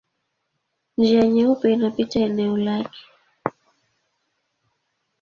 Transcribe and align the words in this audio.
Njia 0.97 1.27
Nyeupe 1.27 1.73
inapita 1.73 2.19
eneo 2.19 2.57
lake. 2.57 2.99